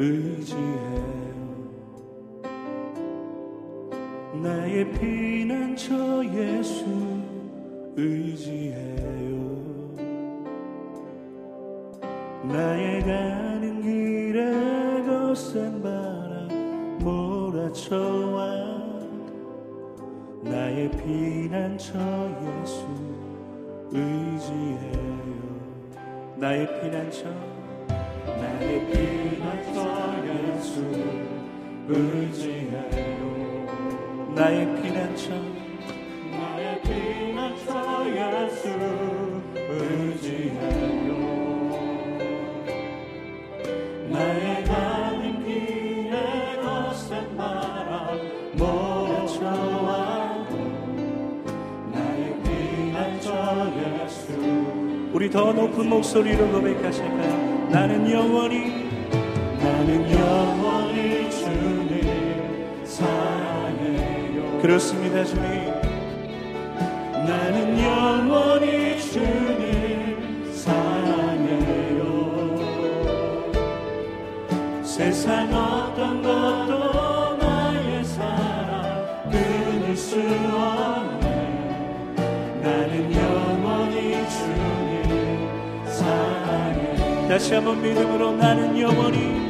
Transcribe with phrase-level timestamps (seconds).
[0.00, 1.20] 의지해요.
[4.42, 6.86] 나의 피난처 예수
[7.96, 9.36] 의지해요.
[12.44, 16.48] 나의 가는 길에 거센 바람
[17.00, 18.46] 몰아쳐와
[20.44, 21.98] 나의 피난처
[22.62, 22.86] 예수
[23.92, 25.10] 의지해요.
[26.38, 27.28] 나의 피난처
[28.26, 29.39] 나의 피난처
[31.88, 32.84] 의지해요.
[34.34, 35.30] 나의 피난처.
[36.30, 37.68] 나의 피난처
[38.16, 38.68] 예수
[39.56, 41.10] 의지해요.
[44.08, 48.18] 나의 가는 길에 거센 바람
[48.54, 50.46] 몰아쳐와
[51.92, 53.26] 나의 피난처
[54.04, 54.32] 예수
[55.12, 57.68] 우리 더 높은 목소리로 고백하실까요?
[57.70, 58.79] 나는 영원히
[64.60, 65.42] 그렇습니다 주님.
[67.26, 72.04] 나는 영원히 주님 사랑해요.
[74.84, 81.26] 세상 어떤 것도 나의 사랑 끊을 수 없네.
[82.62, 85.48] 나는 영원히 주님
[85.86, 89.49] 사랑해 다시 한번 믿음으로 나는 영원히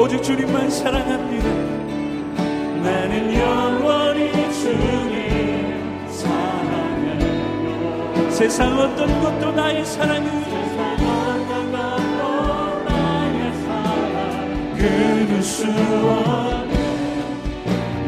[0.00, 1.46] 오직 주님만 사랑합니다.
[2.82, 7.20] 나는 영원히 주님 사랑해요
[8.30, 10.30] 세상 어떤 것도 나의 사랑을.
[14.78, 15.42] 끊을.
[15.42, 16.74] 수 없네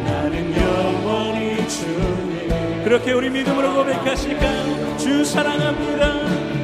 [0.05, 4.97] 나는 영원히 주님 그렇게 우리 믿음으로 고백하실까요?
[4.97, 6.62] 주 사랑합니다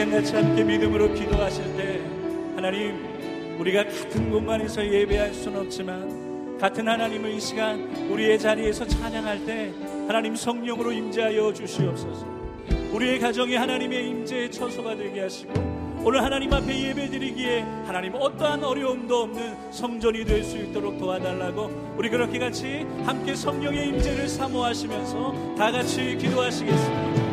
[0.00, 2.00] 시간 같이 함께 믿음으로 기도하실 때
[2.56, 7.78] 하나님 우리가 같은 공간에서 예배할 수는 없지만 같은 하나님을 이 시간
[8.10, 9.70] 우리의 자리에서 찬양할 때
[10.06, 12.26] 하나님 성령으로 임재하여 주시옵소서.
[12.92, 15.52] 우리의 가정이 하나님의 임재의 처소가 되게 하시고
[16.02, 22.38] 오늘 하나님 앞에 예배드리기에 하나님 어떠한 어려움도 없는 성전이 될 수 있도록 도와달라고 우리 그렇게
[22.38, 27.29] 같이 함께 성령의 임재를 사모하시면서 다 같이 기도하시겠습니다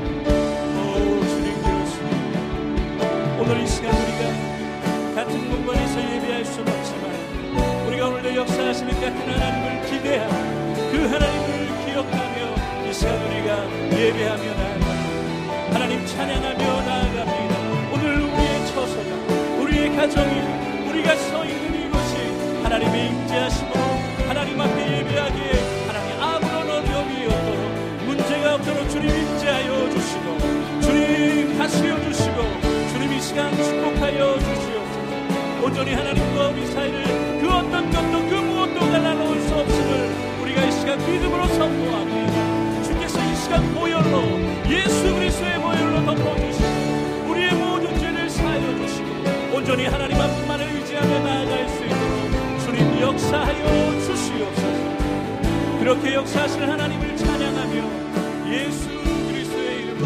[3.50, 10.34] 오늘 이 시간 우리가 같은 공간에서 예배할 수는 없지만 우리가 오늘도 역사하시는 같은 하나님을 기대하고
[10.92, 17.94] 그 하나님을 기억하며 이 시간 우리가 예배하며 나아갑니다 하나님 찬양하며 나아갑니다.
[17.94, 23.80] 오늘 우리의 처소가 우리의 가정이 우리가 서 있는 이곳이 하나님의 임재하심으로
[24.28, 29.87] 하나님 앞에 예배하기에 하나님 아무런 어려움이 없도록 문제가 없도록 주님 임재하여
[33.38, 35.64] 시간 축복하여 주시옵소서.
[35.64, 37.04] 온전히 하나님과 우리 사이를
[37.40, 43.36] 그 어떤 것도 그 무엇도 갈라놓을 수 없음을 우리가 이 시간 믿음으로 선포합니다 주께서 이
[43.36, 44.40] 시간 보혈로
[44.72, 51.86] 예수 그리스도의 보혈로 덮어주시고 우리의 모든 죄를 사하여 주시고 온전히 하나님 앞만을 의지하며 나아갈 수
[51.86, 54.98] 있도록 주님 역사하여 주시옵소서.
[55.80, 58.90] 그렇게 역사하시는 하나님을 찬양하며 예수
[59.28, 60.00] 그리스도의 이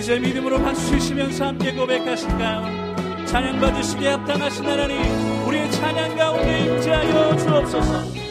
[0.00, 3.26] 제 믿음으로 박수 치시면서 함께 고백하실까요?
[3.26, 4.98] 찬양 받으시기에 합당하신 하나님
[5.46, 8.21] 우리의 찬양 가운데 임재하여 주옵소서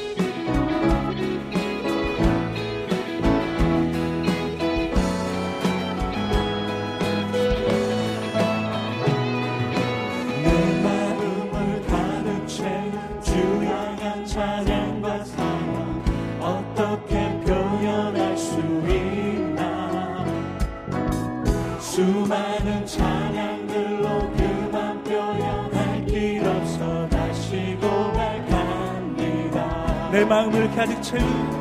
[30.11, 31.60] 내 마음을 가득 채운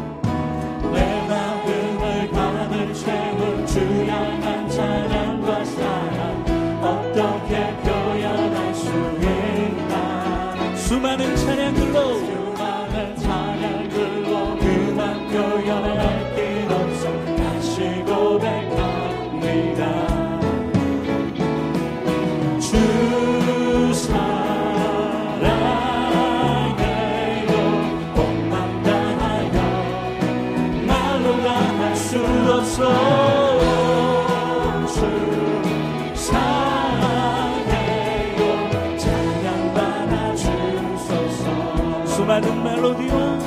[42.31, 43.39] 수많은 멜로디와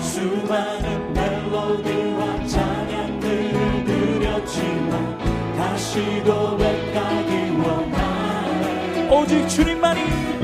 [0.00, 5.18] 수많은 멜로디와 찬양들을 드렸지만
[5.56, 9.08] 다시 고백하기 원하네.
[9.10, 10.41] 오직 주님만이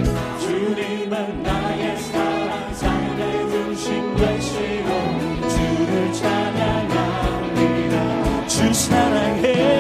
[8.78, 9.77] 주사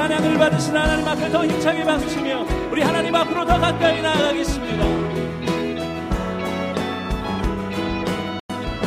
[0.00, 4.82] 찬양을 받으신 하나님 앞에 더 힘차게 박수치며 우리 하나님 앞으로 더 가까이 나아가겠습니다.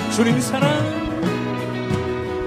[0.10, 0.72] 주님 사랑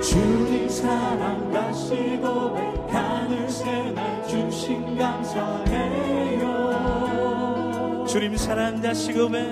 [0.02, 6.44] 주님 사랑 다시 고백하는 새날 주신 감사해요.
[8.08, 9.46] 주님 사랑 다시 고백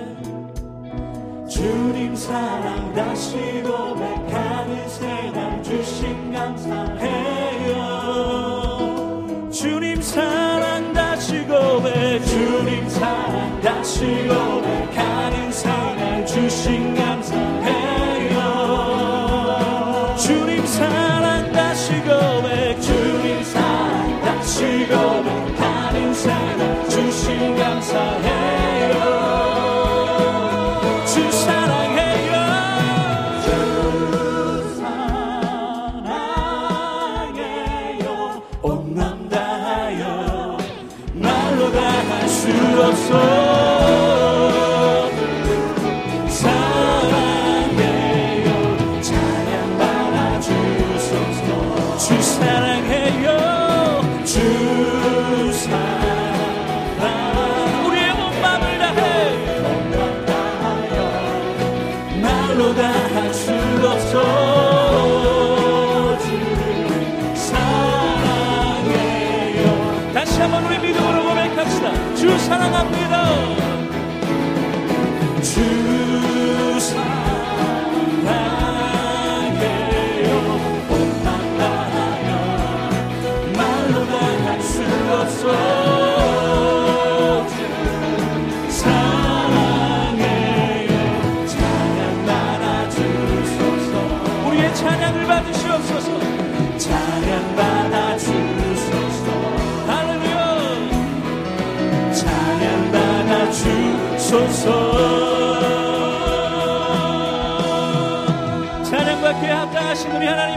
[1.49, 7.74] 주님 사랑 다시 고백하는 새날 주신 감사해요
[9.65, 14.64] 주님 사랑 다시 고백 주님 사랑 다시 고백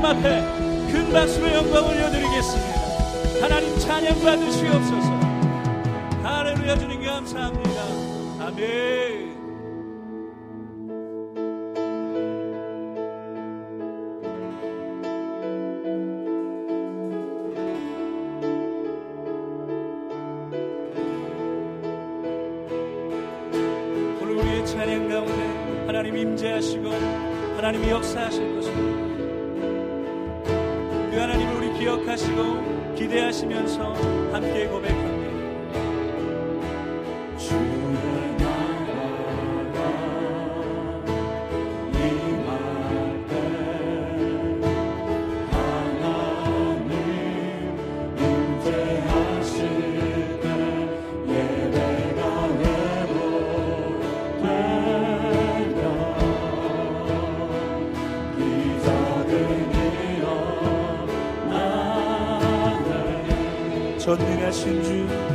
[0.07, 0.41] 앞에
[0.89, 3.41] 큰 박수로 영광 올려드리겠습니다.
[3.41, 5.09] 하나님 찬양 받으시옵소서.
[6.23, 7.81] 할렐루야 주님 감사합니다.
[8.45, 9.27] 아멘.
[25.87, 26.89] 하나님 임재하시고
[27.57, 29.06] 하나님이 역사하실 것입니다.
[32.95, 33.93] 기대하시면서
[34.31, 35.06] 함께 고백합니다.
[64.57, 65.26] 心居。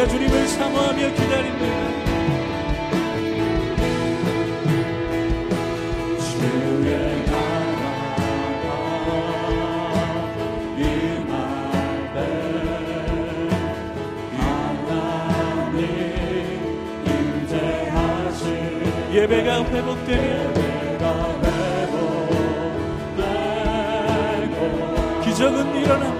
[0.00, 1.90] 우리가 주님을 사모하며 기다립니다.
[19.12, 20.60] 예배가 회복되면
[25.24, 26.19] 기적은 일어납니다.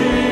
[0.00, 0.29] to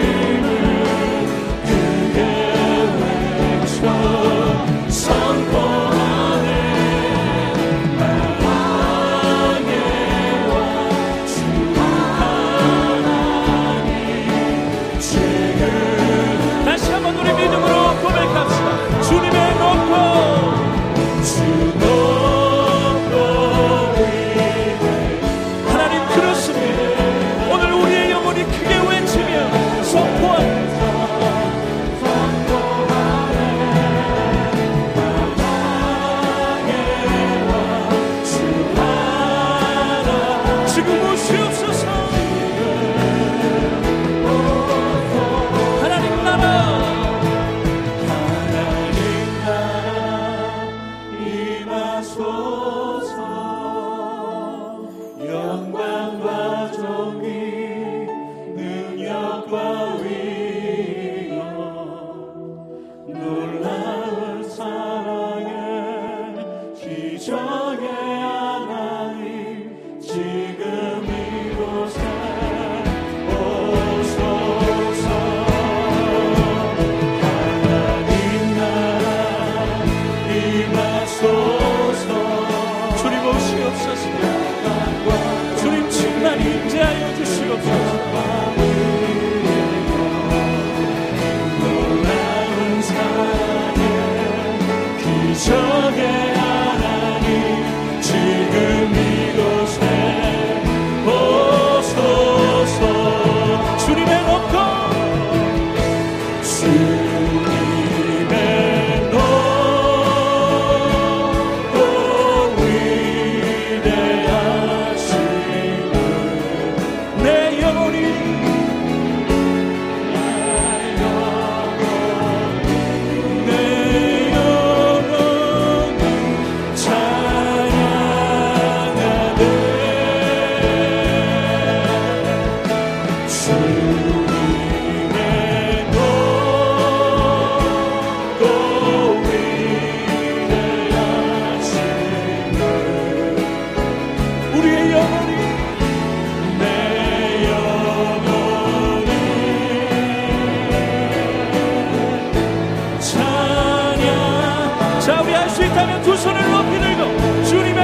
[156.19, 157.03] 손을 높이 들고
[157.45, 157.83] 주님의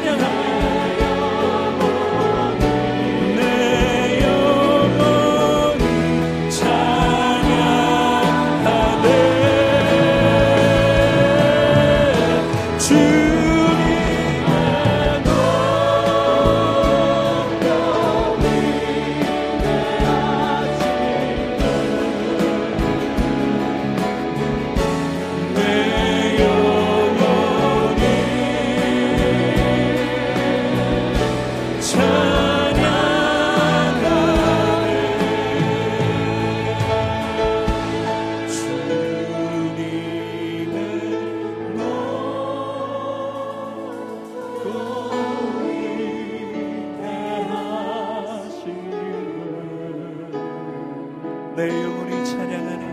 [51.67, 52.87] 내 영혼이 찬양하네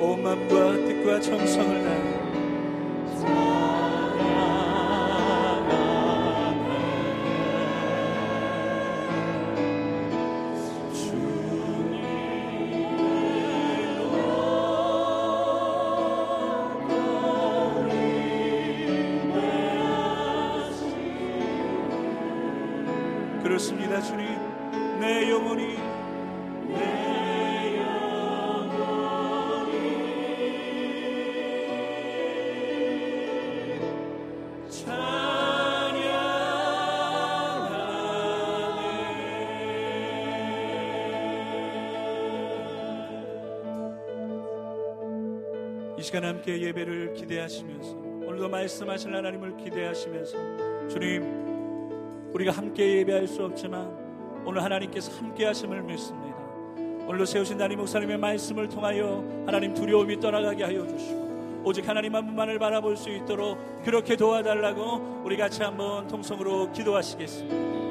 [0.00, 2.19] 온 마음과 뜻과 정성을 다해
[46.10, 47.92] 시간 함께 예배를 기대하시면서
[48.26, 56.36] 오늘도 말씀하실 하나님을 기대하시면서 주님 우리가 함께 예배할 수 없지만 오늘 하나님께서 함께 하심을 믿습니다.
[57.06, 62.58] 오늘도 세우신 담임 목사님의 말씀을 통하여 하나님 두려움이 떠나가게 하여 주시고 오직 하나님 한 분만을
[62.58, 67.70] 바라볼 수 있도록 그렇게 도와달라고 우리 같이 한번 통성으로 기도하시겠습니다.